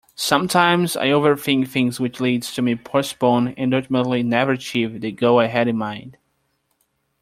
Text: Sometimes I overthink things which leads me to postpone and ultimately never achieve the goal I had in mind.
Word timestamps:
Sometimes 0.15 0.97
I 0.97 1.09
overthink 1.09 1.67
things 1.67 1.99
which 1.99 2.19
leads 2.19 2.57
me 2.59 2.73
to 2.75 2.81
postpone 2.81 3.49
and 3.49 3.71
ultimately 3.71 4.23
never 4.23 4.53
achieve 4.53 4.99
the 4.99 5.11
goal 5.11 5.37
I 5.37 5.45
had 5.45 5.67
in 5.67 5.77
mind. 5.77 6.17